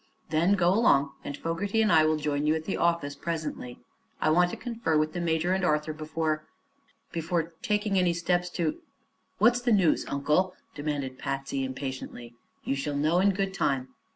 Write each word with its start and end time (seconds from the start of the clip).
"Then 0.31 0.53
go 0.53 0.73
along, 0.73 1.11
and 1.23 1.37
Fogerty 1.37 1.79
and 1.79 1.91
I 1.91 2.05
will 2.05 2.17
join 2.17 2.47
you 2.47 2.55
at 2.55 2.65
the 2.65 2.75
office 2.75 3.13
presently. 3.13 3.77
I 4.19 4.31
want 4.31 4.49
to 4.49 4.57
confer 4.57 4.97
with 4.97 5.13
the 5.13 5.21
major 5.21 5.53
and 5.53 5.63
Arthur 5.63 5.93
before 5.93 6.43
before 7.11 7.53
taking 7.61 7.99
any 7.99 8.13
steps 8.15 8.49
to" 8.57 8.81
"What's 9.37 9.61
the 9.61 9.71
news, 9.71 10.07
Uncle?" 10.07 10.55
demanded 10.73 11.19
Patsy, 11.19 11.63
impatiently. 11.63 12.33
"You 12.63 12.75
shall 12.75 12.95
know 12.95 13.19
in 13.19 13.29
good 13.29 13.53
time." 13.53 13.89